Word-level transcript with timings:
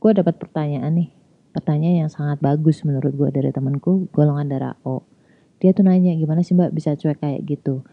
gue 0.00 0.10
dapat 0.16 0.40
pertanyaan 0.40 0.96
nih 0.96 1.10
pertanyaan 1.52 2.08
yang 2.08 2.10
sangat 2.10 2.40
bagus 2.40 2.82
menurut 2.82 3.12
gue 3.12 3.28
dari 3.30 3.52
temanku 3.52 4.08
golongan 4.10 4.48
darah 4.48 4.76
O 4.82 5.04
dia 5.60 5.76
tuh 5.76 5.84
nanya 5.84 6.16
gimana 6.16 6.40
sih 6.40 6.56
mbak 6.56 6.72
bisa 6.72 6.96
cuek 6.96 7.20
kayak 7.20 7.44
gitu 7.44 7.84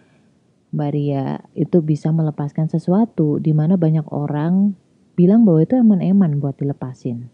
Mbak 0.68 0.90
Ria 0.92 1.40
itu 1.56 1.80
bisa 1.80 2.12
melepaskan 2.12 2.68
sesuatu 2.68 3.40
di 3.40 3.56
mana 3.56 3.80
banyak 3.80 4.04
orang 4.12 4.76
bilang 5.16 5.48
bahwa 5.48 5.64
itu 5.64 5.80
eman-eman 5.80 6.44
buat 6.44 6.60
dilepasin. 6.60 7.32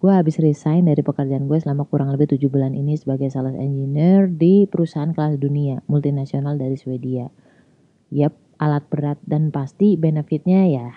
Gue 0.00 0.10
habis 0.10 0.40
resign 0.40 0.88
dari 0.88 1.04
pekerjaan 1.04 1.46
gue 1.46 1.58
selama 1.60 1.86
kurang 1.86 2.10
lebih 2.10 2.34
7 2.34 2.48
bulan 2.48 2.72
ini 2.72 2.96
sebagai 2.98 3.30
sales 3.30 3.54
engineer 3.54 4.26
di 4.26 4.66
perusahaan 4.66 5.12
kelas 5.12 5.38
dunia 5.38 5.84
multinasional 5.86 6.58
dari 6.58 6.74
Swedia. 6.74 7.28
Yap, 8.10 8.34
alat 8.58 8.88
berat 8.88 9.20
dan 9.28 9.52
pasti 9.54 9.94
benefitnya 9.94 10.66
ya 10.66 10.88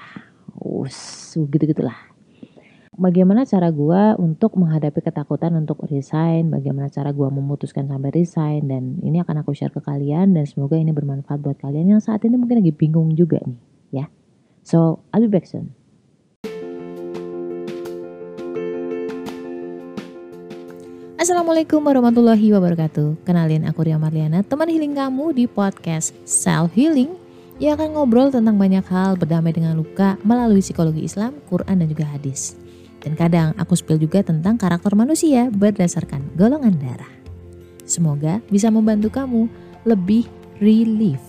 us 0.56 1.36
gitu-gitulah 1.36 2.15
bagaimana 2.96 3.44
cara 3.44 3.70
gue 3.72 4.04
untuk 4.20 4.56
menghadapi 4.56 5.04
ketakutan 5.04 5.52
untuk 5.60 5.84
resign, 5.88 6.48
bagaimana 6.48 6.88
cara 6.88 7.12
gue 7.12 7.28
memutuskan 7.28 7.92
sampai 7.92 8.12
resign, 8.16 8.72
dan 8.72 8.84
ini 9.04 9.20
akan 9.20 9.44
aku 9.44 9.52
share 9.52 9.72
ke 9.72 9.84
kalian, 9.84 10.32
dan 10.32 10.48
semoga 10.48 10.80
ini 10.80 10.96
bermanfaat 10.96 11.44
buat 11.44 11.60
kalian 11.60 11.96
yang 11.96 12.02
saat 12.02 12.24
ini 12.24 12.40
mungkin 12.40 12.64
lagi 12.64 12.72
bingung 12.72 13.12
juga 13.14 13.44
nih, 13.44 13.60
ya. 13.92 14.06
So, 14.64 15.04
I'll 15.12 15.22
be 15.22 15.30
back 15.30 15.46
soon. 15.46 15.76
Assalamualaikum 21.20 21.82
warahmatullahi 21.82 22.54
wabarakatuh. 22.54 23.26
Kenalin 23.26 23.66
aku 23.66 23.82
Ria 23.82 23.98
Marliana, 23.98 24.46
teman 24.46 24.70
healing 24.70 24.94
kamu 24.94 25.34
di 25.34 25.46
podcast 25.50 26.14
Self 26.24 26.72
Healing 26.78 27.18
yang 27.58 27.80
akan 27.80 27.98
ngobrol 27.98 28.30
tentang 28.30 28.60
banyak 28.60 28.86
hal 28.86 29.18
berdamai 29.18 29.56
dengan 29.56 29.74
luka 29.74 30.22
melalui 30.22 30.62
psikologi 30.62 31.08
Islam, 31.08 31.40
Quran, 31.50 31.82
dan 31.82 31.88
juga 31.90 32.06
hadis. 32.06 32.65
Dan 33.06 33.14
kadang 33.14 33.54
aku 33.62 33.78
spill 33.78 34.02
juga 34.02 34.26
tentang 34.26 34.58
karakter 34.58 34.98
manusia 34.98 35.54
berdasarkan 35.54 36.34
golongan 36.34 36.74
darah. 36.82 37.14
Semoga 37.86 38.42
bisa 38.50 38.74
membantu 38.74 39.14
kamu 39.14 39.46
lebih 39.86 40.26
relief. 40.58 41.22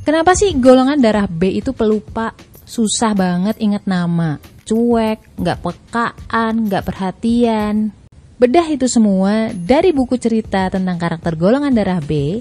Kenapa 0.00 0.32
sih 0.32 0.56
golongan 0.56 0.98
darah 0.98 1.28
B 1.28 1.60
itu 1.60 1.76
pelupa? 1.76 2.32
Susah 2.64 3.12
banget 3.12 3.60
ingat 3.60 3.84
nama. 3.84 4.40
Cuek, 4.64 5.38
nggak 5.38 5.60
pekaan, 5.60 6.66
nggak 6.66 6.82
perhatian, 6.88 7.94
Bedah 8.40 8.72
itu 8.72 8.88
semua 8.88 9.52
dari 9.52 9.92
buku 9.92 10.16
cerita 10.16 10.72
tentang 10.72 10.96
karakter 10.96 11.36
golongan 11.36 11.76
darah 11.76 12.00
B 12.00 12.40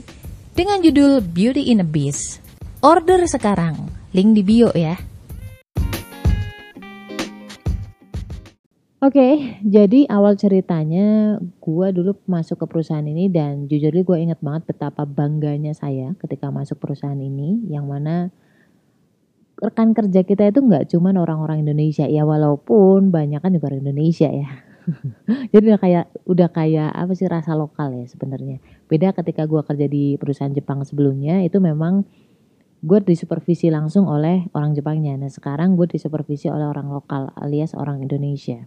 dengan 0.55 0.79
judul 0.79 1.19
Beauty 1.19 1.75
in 1.75 1.83
a 1.83 1.87
Beast. 1.87 2.39
Order 2.79 3.27
sekarang, 3.27 3.91
link 4.15 4.31
di 4.31 4.39
bio 4.39 4.71
ya. 4.71 4.95
Oke, 9.03 9.11
okay, 9.11 9.33
jadi 9.59 10.07
awal 10.07 10.39
ceritanya 10.39 11.35
gue 11.59 11.87
dulu 11.91 12.15
masuk 12.31 12.63
ke 12.63 12.65
perusahaan 12.71 13.03
ini 13.03 13.27
dan 13.27 13.67
jujur 13.67 13.91
gue 13.91 14.17
inget 14.23 14.39
banget 14.39 14.71
betapa 14.71 15.03
bangganya 15.03 15.75
saya 15.75 16.15
ketika 16.23 16.47
masuk 16.47 16.79
perusahaan 16.79 17.19
ini 17.19 17.67
yang 17.67 17.91
mana 17.91 18.31
rekan 19.59 19.91
kerja 19.91 20.23
kita 20.23 20.47
itu 20.47 20.63
nggak 20.63 20.95
cuma 20.95 21.11
orang-orang 21.11 21.67
Indonesia 21.67 22.07
ya 22.07 22.23
walaupun 22.23 23.11
banyak 23.11 23.43
kan 23.43 23.51
juga 23.51 23.75
orang 23.75 23.83
Indonesia 23.83 24.31
ya 24.31 24.68
Jadi 25.53 25.63
udah 25.69 25.81
kayak 25.81 26.05
udah 26.25 26.49
kayak 26.49 26.89
apa 26.93 27.11
sih 27.13 27.27
rasa 27.29 27.53
lokal 27.55 27.93
ya 27.93 28.05
sebenarnya. 28.09 28.61
Beda 28.89 29.13
ketika 29.13 29.45
gue 29.45 29.61
kerja 29.61 29.85
di 29.85 30.17
perusahaan 30.17 30.51
Jepang 30.51 30.83
sebelumnya 30.85 31.41
itu 31.45 31.61
memang 31.61 32.05
gue 32.79 32.99
disupervisi 33.03 33.67
langsung 33.67 34.07
oleh 34.07 34.47
orang 34.55 34.71
Jepangnya. 34.71 35.19
Nah 35.19 35.31
sekarang 35.31 35.75
gue 35.75 35.87
disupervisi 35.89 36.47
oleh 36.47 36.65
orang 36.67 36.87
lokal 36.89 37.31
alias 37.35 37.75
orang 37.75 37.99
Indonesia. 38.03 38.65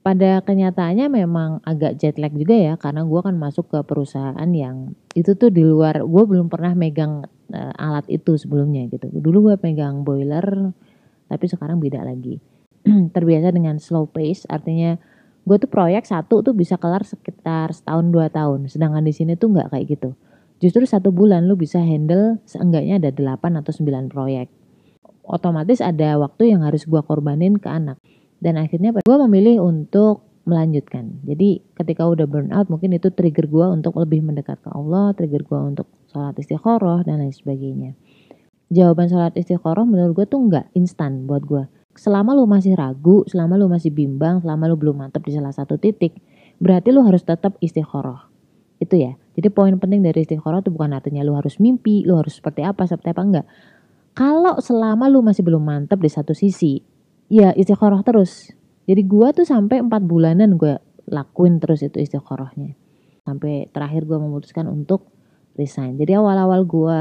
Pada 0.00 0.40
kenyataannya 0.40 1.12
memang 1.12 1.60
agak 1.60 2.00
jet 2.00 2.16
lag 2.16 2.32
juga 2.32 2.56
ya 2.56 2.74
karena 2.80 3.04
gue 3.04 3.20
kan 3.20 3.36
masuk 3.36 3.68
ke 3.68 3.78
perusahaan 3.84 4.48
yang 4.48 4.96
itu 5.12 5.36
tuh 5.36 5.52
di 5.52 5.60
luar 5.60 6.00
gue 6.00 6.24
belum 6.24 6.48
pernah 6.48 6.72
megang 6.72 7.28
uh, 7.52 7.72
alat 7.76 8.08
itu 8.08 8.34
sebelumnya 8.40 8.88
gitu. 8.88 9.12
Dulu 9.12 9.52
gue 9.52 9.56
pegang 9.60 10.00
boiler 10.00 10.72
tapi 11.28 11.44
sekarang 11.46 11.78
beda 11.78 12.00
lagi. 12.02 12.40
Terbiasa 13.14 13.52
dengan 13.52 13.76
slow 13.76 14.08
pace 14.08 14.48
artinya 14.48 14.96
gue 15.44 15.56
tuh 15.56 15.70
proyek 15.70 16.04
satu 16.04 16.44
tuh 16.44 16.52
bisa 16.52 16.76
kelar 16.76 17.02
sekitar 17.02 17.72
setahun 17.72 18.06
dua 18.12 18.28
tahun. 18.28 18.68
Sedangkan 18.68 19.04
di 19.04 19.12
sini 19.14 19.34
tuh 19.36 19.52
nggak 19.52 19.72
kayak 19.72 19.86
gitu. 19.88 20.10
Justru 20.60 20.84
satu 20.84 21.08
bulan 21.08 21.48
lu 21.48 21.56
bisa 21.56 21.80
handle 21.80 22.36
seenggaknya 22.44 23.00
ada 23.00 23.10
delapan 23.10 23.56
atau 23.58 23.72
sembilan 23.72 24.12
proyek. 24.12 24.52
Otomatis 25.24 25.80
ada 25.80 26.20
waktu 26.20 26.52
yang 26.52 26.60
harus 26.66 26.84
gue 26.84 27.00
korbanin 27.00 27.56
ke 27.56 27.68
anak. 27.70 27.96
Dan 28.40 28.60
akhirnya 28.60 28.92
gue 28.92 29.16
memilih 29.28 29.64
untuk 29.64 30.28
melanjutkan. 30.44 31.20
Jadi 31.24 31.60
ketika 31.76 32.08
udah 32.08 32.24
burn 32.28 32.52
out 32.52 32.68
mungkin 32.68 32.96
itu 32.96 33.12
trigger 33.12 33.48
gue 33.48 33.66
untuk 33.68 33.96
lebih 34.00 34.24
mendekat 34.24 34.60
ke 34.60 34.70
Allah 34.72 35.12
trigger 35.16 35.44
gue 35.44 35.60
untuk 35.60 35.86
sholat 36.12 36.36
istiqoroh 36.36 37.04
dan 37.04 37.20
lain 37.24 37.32
sebagainya. 37.32 37.92
Jawaban 38.72 39.08
sholat 39.08 39.36
istiqoroh 39.36 39.84
menurut 39.84 40.16
gue 40.16 40.26
tuh 40.28 40.40
nggak 40.40 40.72
instan 40.76 41.28
buat 41.28 41.44
gue 41.44 41.79
selama 41.94 42.36
lu 42.36 42.46
masih 42.46 42.78
ragu, 42.78 43.26
selama 43.26 43.58
lu 43.58 43.66
masih 43.66 43.90
bimbang, 43.90 44.40
selama 44.42 44.70
lu 44.70 44.76
belum 44.78 45.02
mantap 45.02 45.26
di 45.26 45.34
salah 45.34 45.54
satu 45.54 45.76
titik, 45.76 46.16
berarti 46.62 46.94
lu 46.94 47.02
harus 47.02 47.24
tetap 47.26 47.58
istikharah. 47.58 48.30
Itu 48.80 48.96
ya. 48.96 49.16
Jadi 49.36 49.48
poin 49.52 49.76
penting 49.76 50.00
dari 50.04 50.24
istikharah 50.24 50.64
itu 50.64 50.72
bukan 50.72 50.96
artinya 50.96 51.20
lu 51.24 51.36
harus 51.36 51.58
mimpi, 51.58 52.04
lu 52.06 52.16
harus 52.16 52.38
seperti 52.38 52.64
apa, 52.64 52.86
seperti 52.88 53.12
apa 53.12 53.22
enggak. 53.22 53.46
Kalau 54.14 54.58
selama 54.58 55.06
lu 55.06 55.22
masih 55.22 55.46
belum 55.46 55.62
mantap 55.62 56.02
di 56.02 56.10
satu 56.10 56.34
sisi, 56.34 56.82
ya 57.30 57.54
istikharah 57.54 58.02
terus. 58.02 58.50
Jadi 58.90 59.02
gua 59.06 59.30
tuh 59.30 59.46
sampai 59.46 59.84
empat 59.84 60.02
bulanan 60.02 60.58
gua 60.58 60.82
lakuin 61.06 61.62
terus 61.62 61.84
itu 61.86 62.00
istikharahnya. 62.02 62.74
Sampai 63.22 63.70
terakhir 63.70 64.08
gua 64.08 64.18
memutuskan 64.18 64.66
untuk 64.66 65.06
resign. 65.60 66.00
Jadi 66.00 66.16
awal-awal 66.16 66.64
gua 66.64 67.00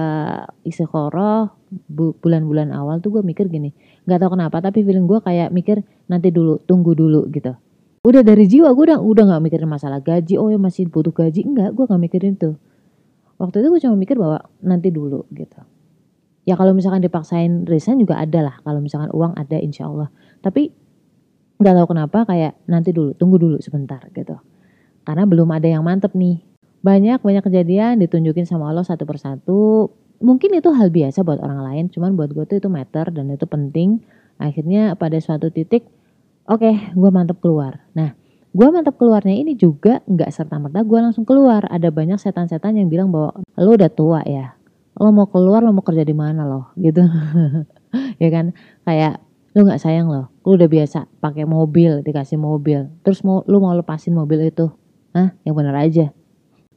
istikharah 0.67 1.55
bulan-bulan 1.89 2.73
awal 2.73 2.97
tuh 2.99 3.19
gue 3.19 3.23
mikir 3.25 3.45
gini 3.45 3.69
nggak 4.09 4.25
tahu 4.25 4.33
kenapa 4.33 4.57
tapi 4.57 4.81
feeling 4.81 5.05
gue 5.05 5.21
kayak 5.21 5.53
mikir 5.53 5.85
nanti 6.09 6.33
dulu 6.33 6.57
tunggu 6.65 6.97
dulu 6.97 7.29
gitu. 7.29 7.53
Udah 8.01 8.25
dari 8.25 8.49
jiwa 8.49 8.73
gue 8.73 8.85
udah 8.89 8.97
udah 8.97 9.23
nggak 9.29 9.41
mikirin 9.45 9.69
masalah 9.69 10.01
gaji 10.01 10.39
oh 10.41 10.49
ya 10.49 10.57
masih 10.57 10.89
butuh 10.89 11.13
gaji. 11.13 11.45
Enggak 11.45 11.77
gue 11.77 11.85
nggak 11.85 12.01
mikirin 12.01 12.33
tuh. 12.41 12.57
Waktu 13.37 13.61
itu 13.61 13.67
gue 13.69 13.81
cuma 13.85 13.95
mikir 13.95 14.17
bahwa 14.17 14.41
nanti 14.65 14.89
dulu 14.89 15.29
gitu. 15.29 15.61
Ya 16.49 16.57
kalau 16.57 16.73
misalkan 16.73 17.05
dipaksain 17.05 17.69
resign 17.69 18.01
juga 18.01 18.17
ada 18.17 18.41
lah 18.41 18.55
kalau 18.65 18.81
misalkan 18.81 19.13
uang 19.13 19.37
ada 19.37 19.61
insya 19.61 19.85
Allah. 19.85 20.09
Tapi 20.41 20.73
nggak 21.61 21.73
tahu 21.75 21.87
kenapa 21.93 22.25
kayak 22.25 22.57
nanti 22.65 22.89
dulu 22.89 23.13
tunggu 23.13 23.37
dulu 23.37 23.57
sebentar 23.61 24.01
gitu. 24.17 24.41
Karena 25.05 25.29
belum 25.29 25.53
ada 25.53 25.69
yang 25.69 25.85
mantep 25.85 26.17
nih 26.17 26.41
banyak 26.79 27.19
banyak 27.19 27.43
kejadian 27.43 27.99
ditunjukin 27.99 28.47
sama 28.47 28.71
Allah 28.71 28.87
satu 28.87 29.03
persatu. 29.03 29.91
Mungkin 30.19 30.51
itu 30.59 30.71
hal 30.75 30.91
biasa 30.91 31.23
buat 31.23 31.39
orang 31.39 31.63
lain 31.63 31.83
cuman 31.91 32.15
buat 32.15 32.31
gue 32.35 32.43
tuh 32.47 32.57
itu 32.59 32.67
matter 32.71 33.11
dan 33.11 33.31
itu 33.31 33.43
penting. 33.47 34.03
Akhirnya 34.39 34.95
pada 34.95 35.19
suatu 35.19 35.51
titik 35.51 35.87
oke 36.47 36.63
okay, 36.63 36.75
gue 36.95 37.09
mantep 37.11 37.39
keluar. 37.43 37.83
Nah 37.95 38.15
gue 38.49 38.67
mantep 38.71 38.95
keluarnya 38.95 39.35
ini 39.35 39.55
juga 39.59 39.99
nggak 40.07 40.31
serta 40.31 40.59
merta 40.59 40.83
gue 40.83 40.99
langsung 40.99 41.27
keluar. 41.27 41.67
Ada 41.67 41.91
banyak 41.91 42.19
setan-setan 42.19 42.79
yang 42.79 42.87
bilang 42.87 43.11
bahwa 43.11 43.43
lo 43.59 43.75
udah 43.75 43.91
tua 43.91 44.23
ya? 44.23 44.55
Lo 44.99 45.11
mau 45.11 45.27
keluar 45.27 45.63
lo 45.63 45.75
mau 45.75 45.83
kerja 45.83 46.03
di 46.03 46.15
mana 46.15 46.47
lo? 46.47 46.71
Gitu. 46.83 47.03
Ya 48.21 48.29
kan? 48.29 48.53
Kayak 48.85 49.23
lo 49.55 49.65
nggak 49.67 49.81
sayang 49.81 50.07
lo? 50.07 50.31
Lo 50.47 50.55
udah 50.55 50.67
biasa 50.67 51.11
pakai 51.19 51.43
mobil 51.43 52.03
dikasih 52.07 52.39
mobil. 52.39 52.87
Terus 53.03 53.23
mau 53.23 53.43
lo 53.47 53.59
mau 53.59 53.75
lepasin 53.75 54.15
mobil 54.15 54.47
itu? 54.47 54.71
Ah 55.11 55.35
yang 55.43 55.57
benar 55.57 55.75
aja 55.75 56.13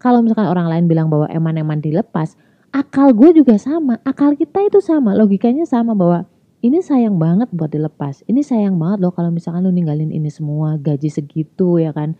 kalau 0.02 0.18
misalkan 0.18 0.50
orang 0.50 0.66
lain 0.66 0.84
bilang 0.90 1.06
bahwa 1.06 1.30
eman-eman 1.30 1.78
dilepas 1.78 2.34
akal 2.72 3.12
gue 3.12 3.36
juga 3.36 3.60
sama, 3.60 4.00
akal 4.02 4.34
kita 4.34 4.64
itu 4.64 4.80
sama, 4.80 5.12
logikanya 5.12 5.68
sama 5.68 5.92
bahwa 5.92 6.24
ini 6.64 6.80
sayang 6.80 7.20
banget 7.20 7.52
buat 7.52 7.68
dilepas. 7.68 8.24
Ini 8.24 8.40
sayang 8.40 8.80
banget 8.80 9.04
loh 9.04 9.12
kalau 9.12 9.28
misalkan 9.28 9.68
lu 9.68 9.70
ninggalin 9.70 10.08
ini 10.08 10.32
semua, 10.32 10.80
gaji 10.80 11.12
segitu 11.12 11.78
ya 11.78 11.92
kan, 11.92 12.16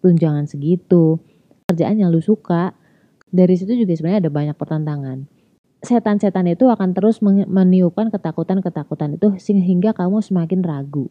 tunjangan 0.00 0.48
segitu, 0.48 1.20
kerjaan 1.68 2.00
yang 2.00 2.10
lu 2.10 2.24
suka. 2.24 2.72
Dari 3.30 3.54
situ 3.54 3.76
juga 3.78 3.94
sebenarnya 3.94 4.26
ada 4.26 4.32
banyak 4.32 4.56
pertentangan. 4.58 5.28
Setan-setan 5.86 6.50
itu 6.50 6.66
akan 6.66 6.92
terus 6.96 7.22
meniupkan 7.22 8.10
ketakutan-ketakutan 8.10 9.16
itu 9.16 9.38
sehingga 9.38 9.94
kamu 9.94 10.18
semakin 10.18 10.60
ragu. 10.66 11.06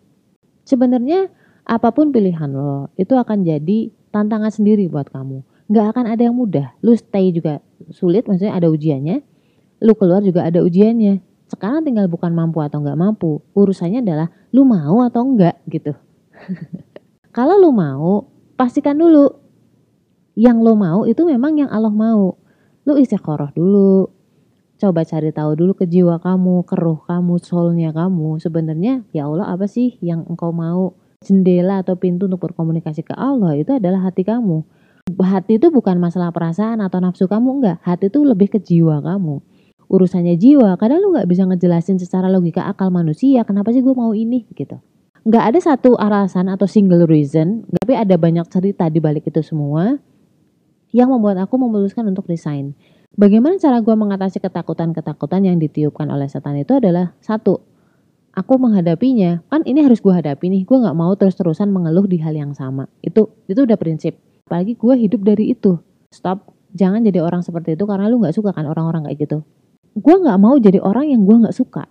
Sebenarnya 0.67 1.31
apa 1.63 1.89
pun 1.95 2.11
pilihan 2.11 2.49
lo, 2.51 2.91
itu 2.99 3.15
akan 3.15 3.47
jadi 3.47 3.89
tantangan 4.11 4.51
sendiri 4.51 4.89
buat 4.91 5.09
kamu. 5.09 5.41
Gak 5.69 5.85
akan 5.93 6.05
ada 6.09 6.21
yang 6.25 6.33
mudah. 6.33 6.73
Lu 6.81 6.97
stay 6.97 7.29
juga 7.29 7.61
sulit 7.93 8.27
maksudnya 8.27 8.55
ada 8.55 8.67
ujiannya 8.67 9.23
lu 9.79 9.95
keluar 9.95 10.19
juga 10.19 10.43
ada 10.43 10.59
ujiannya 10.59 11.23
sekarang 11.49 11.87
tinggal 11.87 12.05
bukan 12.11 12.35
mampu 12.35 12.59
atau 12.61 12.83
nggak 12.83 12.99
mampu 12.99 13.39
urusannya 13.55 14.03
adalah 14.03 14.27
lu 14.51 14.67
mau 14.67 15.01
atau 15.07 15.23
enggak 15.23 15.55
gitu 15.71 15.95
kalau 17.35 17.55
lu 17.57 17.71
mau 17.71 18.27
pastikan 18.59 18.99
dulu 18.99 19.31
yang 20.35 20.59
lo 20.59 20.75
mau 20.75 21.07
itu 21.07 21.23
memang 21.23 21.57
yang 21.57 21.71
Allah 21.71 21.91
mau 21.91 22.39
lu 22.87 22.95
istiqoroh 22.95 23.51
dulu. 23.53 24.07
Coba 24.79 25.03
cari 25.03 25.35
tahu 25.35 25.59
dulu 25.59 25.75
ke 25.75 25.83
jiwa 25.83 26.23
kamu, 26.23 26.63
ke 26.63 26.79
roh 26.79 27.03
kamu, 27.03 27.35
soulnya 27.43 27.91
kamu. 27.91 28.39
Sebenarnya 28.39 29.03
ya 29.11 29.27
Allah 29.27 29.51
apa 29.51 29.67
sih 29.67 29.99
yang 29.99 30.23
engkau 30.23 30.55
mau? 30.55 30.95
Jendela 31.19 31.83
atau 31.83 31.99
pintu 31.99 32.31
untuk 32.31 32.39
berkomunikasi 32.47 33.03
ke 33.03 33.11
Allah 33.11 33.59
itu 33.59 33.75
adalah 33.75 34.07
hati 34.07 34.23
kamu. 34.23 34.63
Hati 35.17 35.57
itu 35.57 35.73
bukan 35.73 35.97
masalah 35.97 36.29
perasaan 36.29 36.83
atau 36.83 37.01
nafsu 37.01 37.25
kamu 37.25 37.61
enggak. 37.61 37.77
Hati 37.81 38.11
itu 38.11 38.21
lebih 38.21 38.53
ke 38.53 38.59
jiwa 38.61 39.01
kamu. 39.01 39.41
Urusannya 39.89 40.37
jiwa, 40.37 40.77
kadang 40.77 41.01
lu 41.01 41.17
nggak 41.17 41.25
bisa 41.25 41.49
ngejelasin 41.49 41.97
secara 41.97 42.29
logika 42.29 42.69
akal 42.69 42.93
manusia 42.93 43.41
kenapa 43.41 43.73
sih 43.73 43.81
gue 43.81 43.95
mau 43.97 44.13
ini 44.13 44.45
gitu 44.53 44.77
nggak 45.27 45.43
ada 45.51 45.59
satu 45.59 45.99
alasan 45.99 46.47
atau 46.47 46.63
single 46.63 47.03
reason, 47.03 47.67
tapi 47.67 47.95
ada 47.95 48.15
banyak 48.15 48.47
cerita 48.47 48.87
di 48.87 49.03
balik 49.03 49.27
itu 49.27 49.43
semua 49.43 49.99
yang 50.95 51.11
membuat 51.11 51.43
aku 51.43 51.59
memutuskan 51.59 52.07
untuk 52.07 52.25
resign. 52.31 52.73
Bagaimana 53.19 53.59
cara 53.59 53.83
gue 53.83 53.91
mengatasi 53.91 54.39
ketakutan-ketakutan 54.39 55.43
yang 55.43 55.57
ditiupkan 55.59 56.07
oleh 56.07 56.29
setan 56.31 56.55
itu 56.55 56.77
adalah 56.77 57.13
satu, 57.19 57.59
aku 58.31 58.53
menghadapinya. 58.55 59.43
Kan 59.51 59.67
ini 59.67 59.83
harus 59.83 59.99
gue 59.99 60.13
hadapi 60.13 60.47
nih, 60.47 60.61
gue 60.63 60.77
nggak 60.79 60.95
mau 60.95 61.11
terus-terusan 61.19 61.67
mengeluh 61.67 62.07
di 62.07 62.21
hal 62.23 62.31
yang 62.31 62.55
sama. 62.55 62.87
Itu 63.03 63.35
itu 63.51 63.67
udah 63.67 63.75
prinsip. 63.75 64.15
Apalagi 64.49 64.73
gue 64.73 64.95
hidup 64.97 65.21
dari 65.21 65.53
itu. 65.53 65.77
Stop, 66.09 66.57
jangan 66.73 67.05
jadi 67.05 67.21
orang 67.21 67.45
seperti 67.45 67.77
itu 67.77 67.85
karena 67.85 68.09
lu 68.09 68.17
nggak 68.17 68.33
suka 68.33 68.49
kan 68.49 68.65
orang-orang 68.65 69.05
kayak 69.05 69.29
gitu. 69.29 69.37
Gue 69.93 70.15
nggak 70.17 70.41
mau 70.41 70.57
jadi 70.57 70.81
orang 70.81 71.13
yang 71.13 71.21
gue 71.21 71.37
nggak 71.45 71.53
suka 71.53 71.85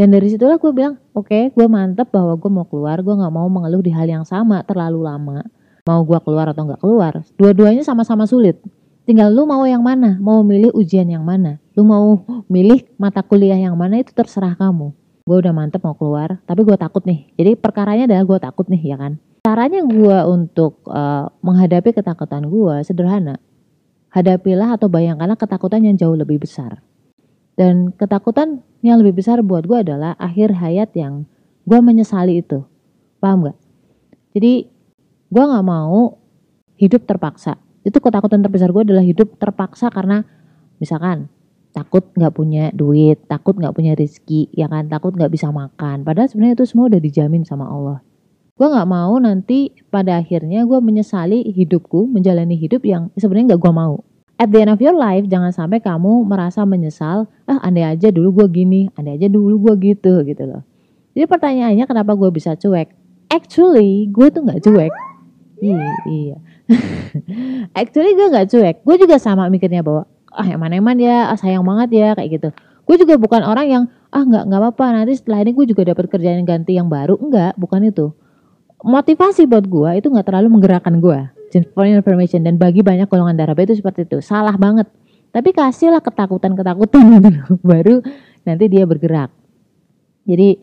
dan 0.00 0.16
dari 0.16 0.32
situlah 0.32 0.56
gue 0.56 0.72
bilang, 0.72 0.96
oke, 1.12 1.28
okay, 1.28 1.52
gue 1.52 1.66
mantep 1.68 2.08
bahwa 2.08 2.32
gue 2.32 2.48
mau 2.48 2.64
keluar, 2.64 3.04
gue 3.04 3.12
nggak 3.12 3.34
mau 3.36 3.44
mengeluh 3.52 3.84
di 3.84 3.92
hal 3.92 4.08
yang 4.08 4.24
sama 4.24 4.64
terlalu 4.64 5.04
lama. 5.04 5.44
Mau 5.84 6.00
gue 6.08 6.16
keluar 6.24 6.56
atau 6.56 6.64
nggak 6.64 6.80
keluar, 6.80 7.20
dua-duanya 7.36 7.84
sama-sama 7.84 8.24
sulit. 8.24 8.56
Tinggal 9.04 9.28
lu 9.28 9.44
mau 9.44 9.60
yang 9.68 9.84
mana, 9.84 10.16
mau 10.16 10.40
milih 10.40 10.72
ujian 10.72 11.04
yang 11.04 11.20
mana, 11.20 11.60
lu 11.76 11.84
mau 11.84 12.24
milih 12.48 12.80
mata 12.96 13.20
kuliah 13.20 13.60
yang 13.60 13.76
mana 13.76 14.00
itu 14.00 14.16
terserah 14.16 14.56
kamu. 14.56 14.96
Gue 15.28 15.36
udah 15.36 15.52
mantep 15.52 15.84
mau 15.84 15.92
keluar, 15.92 16.40
tapi 16.48 16.64
gue 16.64 16.80
takut 16.80 17.04
nih. 17.04 17.28
Jadi 17.36 17.60
perkaranya 17.60 18.08
adalah 18.08 18.24
gue 18.24 18.38
takut 18.40 18.66
nih, 18.72 18.80
ya 18.80 18.96
kan? 18.96 19.20
Caranya 19.40 19.80
gue 19.88 20.18
untuk 20.28 20.84
uh, 20.84 21.32
menghadapi 21.40 21.96
ketakutan 21.96 22.44
gue 22.44 22.84
sederhana. 22.84 23.40
Hadapilah 24.12 24.76
atau 24.76 24.92
bayangkanlah 24.92 25.40
ketakutan 25.40 25.80
yang 25.80 25.96
jauh 25.96 26.12
lebih 26.12 26.44
besar. 26.44 26.84
Dan 27.56 27.96
ketakutan 27.96 28.60
yang 28.84 29.00
lebih 29.00 29.24
besar 29.24 29.40
buat 29.40 29.64
gue 29.64 29.80
adalah 29.80 30.12
akhir 30.20 30.60
hayat 30.60 30.92
yang 30.92 31.24
gue 31.64 31.80
menyesali 31.80 32.44
itu. 32.44 32.68
Paham 33.16 33.48
gak? 33.48 33.58
Jadi 34.36 34.68
gue 35.32 35.44
gak 35.44 35.64
mau 35.64 36.20
hidup 36.76 37.08
terpaksa. 37.08 37.56
Itu 37.80 37.96
ketakutan 38.04 38.44
terbesar 38.44 38.76
gue 38.76 38.92
adalah 38.92 39.04
hidup 39.04 39.40
terpaksa 39.40 39.88
karena 39.88 40.20
misalkan 40.76 41.32
takut 41.72 42.12
gak 42.12 42.36
punya 42.36 42.68
duit, 42.76 43.24
takut 43.24 43.56
gak 43.56 43.72
punya 43.72 43.96
rezeki, 43.96 44.52
ya 44.52 44.68
kan, 44.68 44.90
takut 44.92 45.16
gak 45.16 45.32
bisa 45.32 45.48
makan. 45.48 46.04
Padahal 46.04 46.28
sebenarnya 46.28 46.60
itu 46.60 46.66
semua 46.68 46.92
udah 46.92 47.00
dijamin 47.00 47.46
sama 47.48 47.64
Allah. 47.70 48.04
Gue 48.60 48.68
gak 48.68 48.92
mau 48.92 49.16
nanti 49.16 49.72
pada 49.88 50.20
akhirnya 50.20 50.68
gue 50.68 50.84
menyesali 50.84 51.48
hidupku, 51.48 52.04
menjalani 52.04 52.60
hidup 52.60 52.84
yang 52.84 53.08
sebenarnya 53.16 53.56
gak 53.56 53.64
gue 53.64 53.72
mau. 53.72 54.04
At 54.36 54.52
the 54.52 54.60
end 54.60 54.68
of 54.68 54.84
your 54.84 54.92
life 54.92 55.24
jangan 55.32 55.48
sampai 55.48 55.80
kamu 55.80 56.28
merasa 56.28 56.68
menyesal 56.68 57.24
ah 57.48 57.56
andai 57.64 57.88
aja 57.88 58.12
dulu 58.12 58.44
gue 58.44 58.60
gini 58.60 58.92
andai 59.00 59.16
aja 59.16 59.32
dulu 59.32 59.64
gue 59.64 59.96
gitu 59.96 60.20
gitu 60.28 60.44
loh. 60.44 60.60
Jadi 61.16 61.24
pertanyaannya 61.24 61.88
kenapa 61.88 62.12
gue 62.12 62.28
bisa 62.28 62.52
cuek? 62.52 62.92
Actually 63.32 64.12
gue 64.12 64.28
tuh 64.28 64.44
nggak 64.44 64.60
cuek. 64.60 64.92
Iya 65.64 65.88
iya. 66.04 66.36
Actually 67.80 68.12
gue 68.12 68.28
nggak 68.28 68.48
cuek. 68.52 68.76
Gue 68.84 68.96
juga 69.00 69.16
sama 69.16 69.48
mikirnya 69.48 69.80
bahwa 69.80 70.04
ah 70.36 70.44
eman 70.44 70.76
eman 70.76 71.00
ya 71.00 71.32
ah, 71.32 71.38
sayang 71.40 71.64
banget 71.64 71.96
ya 71.96 72.08
kayak 72.12 72.28
gitu. 72.36 72.48
Gue 72.84 73.00
juga 73.00 73.16
bukan 73.16 73.40
orang 73.40 73.72
yang 73.72 73.84
ah 74.12 74.20
nggak 74.20 74.52
nggak 74.52 74.60
apa-apa 74.60 75.00
nanti 75.00 75.16
setelah 75.16 75.48
ini 75.48 75.56
gue 75.56 75.64
juga 75.64 75.96
dapat 75.96 76.12
kerjaan 76.12 76.44
ganti 76.44 76.76
yang 76.76 76.92
baru. 76.92 77.16
Enggak 77.16 77.56
bukan 77.56 77.88
itu 77.88 78.12
motivasi 78.82 79.44
buat 79.48 79.64
gue 79.68 79.90
itu 80.00 80.06
nggak 80.08 80.26
terlalu 80.26 80.48
menggerakkan 80.52 81.00
gue 81.02 81.40
for 81.74 81.86
information. 81.86 82.46
Dan 82.46 82.56
bagi 82.56 82.86
banyak 82.86 83.10
golongan 83.10 83.34
darah 83.34 83.58
B 83.58 83.66
itu 83.66 83.74
seperti 83.74 84.06
itu. 84.06 84.22
Salah 84.22 84.54
banget. 84.54 84.86
Tapi 85.34 85.50
kasihlah 85.50 86.02
ketakutan-ketakutan 86.02 87.02
gitu. 87.26 87.58
Baru 87.62 88.02
nanti 88.46 88.64
dia 88.70 88.86
bergerak. 88.86 89.34
Jadi 90.26 90.62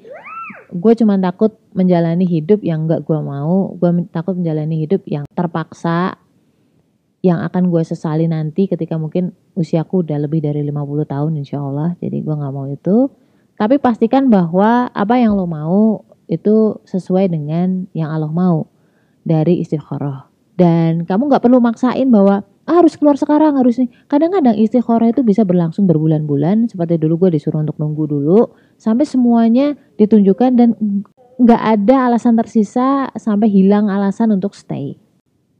gue 0.67 0.93
cuma 0.99 1.15
takut 1.19 1.55
menjalani 1.75 2.23
hidup 2.23 2.63
yang 2.63 2.87
gak 2.87 3.03
gue 3.03 3.19
mau. 3.19 3.75
Gue 3.75 4.07
takut 4.11 4.39
menjalani 4.39 4.87
hidup 4.87 5.03
yang 5.07 5.27
terpaksa 5.35 6.15
yang 7.25 7.43
akan 7.43 7.73
gue 7.73 7.83
sesali 7.83 8.29
nanti 8.29 8.71
ketika 8.71 8.95
mungkin 8.95 9.35
usiaku 9.57 10.05
udah 10.05 10.21
lebih 10.21 10.39
dari 10.39 10.63
50 10.63 11.11
tahun 11.11 11.31
insya 11.43 11.59
Allah. 11.59 11.99
Jadi 11.99 12.23
gue 12.23 12.35
gak 12.35 12.53
mau 12.55 12.67
itu. 12.71 13.11
Tapi 13.57 13.81
pastikan 13.81 14.29
bahwa 14.29 14.93
apa 14.93 15.17
yang 15.17 15.33
lo 15.33 15.49
mau 15.49 16.05
itu 16.27 16.79
sesuai 16.83 17.31
dengan 17.31 17.87
yang 17.95 18.11
Allah 18.11 18.31
mau 18.31 18.67
dari 19.23 19.63
istikharah 19.63 20.27
dan 20.57 21.05
kamu 21.05 21.29
nggak 21.29 21.43
perlu 21.45 21.61
maksain 21.61 22.09
bahwa 22.09 22.41
ah, 22.65 22.75
harus 22.81 22.97
keluar 22.97 23.15
sekarang 23.15 23.55
harus 23.61 23.77
nih. 23.77 23.93
Kadang-kadang 24.09 24.57
istikharah 24.57 25.13
itu 25.13 25.21
bisa 25.21 25.45
berlangsung 25.45 25.85
berbulan-bulan 25.85 26.67
seperti 26.67 26.97
dulu 26.97 27.29
gue 27.29 27.37
disuruh 27.37 27.61
untuk 27.61 27.77
nunggu 27.77 28.09
dulu 28.09 28.51
sampai 28.81 29.05
semuanya 29.05 29.77
ditunjukkan 30.01 30.51
dan 30.57 30.69
nggak 31.37 31.61
ada 31.61 32.09
alasan 32.09 32.33
tersisa 32.33 33.13
sampai 33.13 33.47
hilang 33.53 33.87
alasan 33.87 34.33
untuk 34.33 34.57
stay. 34.57 34.97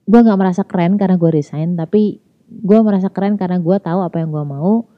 Gue 0.10 0.19
nggak 0.25 0.38
merasa 0.42 0.66
keren 0.66 0.98
karena 0.98 1.16
gue 1.16 1.30
resign 1.30 1.78
tapi 1.78 2.18
gue 2.50 2.80
merasa 2.81 3.14
keren 3.14 3.38
karena 3.38 3.62
gue 3.62 3.78
tahu 3.78 4.02
apa 4.02 4.18
yang 4.18 4.34
gue 4.34 4.44
mau. 4.44 4.90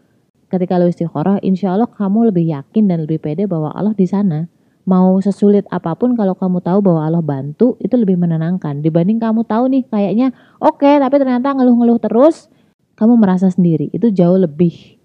Ketika 0.49 0.81
lo 0.81 0.89
istikharah, 0.89 1.37
insya 1.45 1.77
Allah 1.77 1.85
kamu 1.85 2.33
lebih 2.33 2.49
yakin 2.49 2.89
dan 2.89 3.05
lebih 3.05 3.21
pede 3.21 3.45
bahwa 3.45 3.69
Allah 3.69 3.93
di 3.93 4.09
sana 4.09 4.49
mau 4.89 5.21
sesulit 5.21 5.69
apa 5.69 5.93
pun 5.93 6.17
kalau 6.17 6.33
kamu 6.33 6.65
tahu 6.65 6.81
bahwa 6.81 7.05
Allah 7.05 7.21
bantu 7.21 7.77
itu 7.77 7.93
lebih 7.93 8.17
menenangkan. 8.17 8.81
Dibanding 8.81 9.21
kamu 9.21 9.45
tahu 9.45 9.69
nih 9.69 9.85
kayaknya 9.85 10.33
oke 10.57 10.81
okay, 10.81 10.97
tapi 10.97 11.21
ternyata 11.21 11.53
ngeluh-ngeluh 11.53 12.01
terus 12.01 12.49
kamu 12.97 13.21
merasa 13.21 13.53
sendiri. 13.53 13.93
Itu 13.93 14.09
jauh 14.09 14.41
lebih 14.41 14.97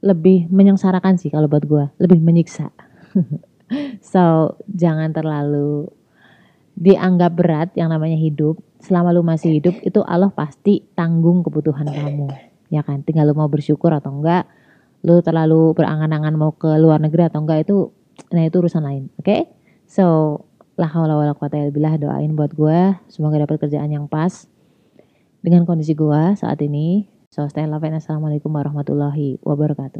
lebih 0.00 0.48
menyengsarakan 0.48 1.20
sih 1.20 1.28
kalau 1.28 1.44
buat 1.44 1.68
gue 1.68 1.84
lebih 2.00 2.24
menyiksa. 2.24 2.72
So 4.00 4.56
jangan 4.64 5.12
terlalu 5.12 5.92
dianggap 6.72 7.36
berat 7.36 7.68
yang 7.76 7.92
namanya 7.92 8.16
hidup. 8.16 8.56
Selama 8.80 9.12
lu 9.12 9.20
masih 9.20 9.60
hidup 9.60 9.76
itu 9.84 10.00
Allah 10.08 10.32
pasti 10.32 10.88
tanggung 10.96 11.44
kebutuhan 11.44 11.84
kamu. 11.84 12.32
Ya 12.72 12.80
kan? 12.80 13.04
Tinggal 13.04 13.28
lu 13.28 13.36
mau 13.36 13.44
bersyukur 13.52 13.92
atau 13.92 14.08
enggak 14.08 14.48
lu 15.04 15.20
terlalu 15.20 15.76
berangan-angan 15.76 16.34
mau 16.34 16.56
ke 16.56 16.80
luar 16.80 16.96
negeri 16.98 17.28
atau 17.28 17.44
enggak 17.44 17.68
itu 17.68 17.92
Nah 18.28 18.42
itu 18.44 18.60
urusan 18.60 18.84
lain, 18.84 19.08
oke? 19.16 19.24
Okay? 19.24 19.40
So, 19.88 20.44
lah 20.76 20.92
haula 20.92 21.16
billah 21.72 21.96
doain 21.96 22.36
buat 22.36 22.52
gue 22.54 22.94
semoga 23.08 23.40
dapat 23.40 23.56
kerjaan 23.66 23.90
yang 23.90 24.06
pas 24.06 24.46
dengan 25.40 25.64
kondisi 25.64 25.96
gue 25.96 26.36
saat 26.36 26.60
ini. 26.60 27.08
So, 27.32 27.48
stay 27.48 27.64
love 27.64 27.84
and 27.84 27.96
assalamualaikum 27.96 28.52
warahmatullahi 28.52 29.40
wabarakatuh. 29.40 29.96